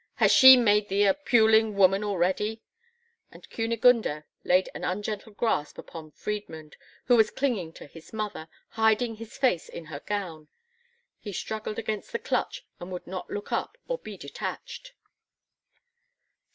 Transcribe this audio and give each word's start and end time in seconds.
Has 0.15 0.31
she 0.31 0.57
made 0.57 0.89
thee 0.89 1.03
a 1.05 1.13
puling 1.13 1.75
woman 1.75 2.03
already?" 2.03 2.63
And 3.31 3.47
Kunigunde 3.51 4.23
laid 4.43 4.67
an 4.73 4.83
ungentle 4.83 5.31
grasp 5.31 5.77
upon 5.77 6.09
Friedmund, 6.13 6.73
who 7.05 7.15
was 7.15 7.29
clinging 7.29 7.71
to 7.73 7.85
his 7.85 8.11
mother, 8.11 8.47
hiding 8.69 9.17
his 9.17 9.37
face 9.37 9.69
in 9.69 9.85
her 9.85 9.99
gown. 9.99 10.47
He 11.19 11.31
struggled 11.31 11.77
against 11.77 12.11
the 12.11 12.17
clutch, 12.17 12.65
and 12.79 12.91
would 12.91 13.05
not 13.05 13.29
look 13.29 13.51
up 13.51 13.77
or 13.87 13.99
be 13.99 14.17
detached. 14.17 14.93